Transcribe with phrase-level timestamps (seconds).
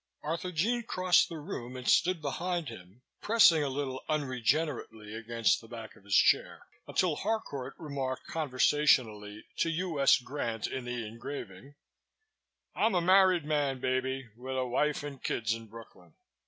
[0.23, 5.95] Arthurjean crossed the room and stood behind him, pressing a little unregenerately against the back
[5.95, 10.01] of his chair, until Harcourt remarked conversationally to U.
[10.01, 10.17] S.
[10.17, 11.75] Grant in the engraving,
[12.73, 16.15] "I'm a married man, baby, with a wife and kids in Brooklyn."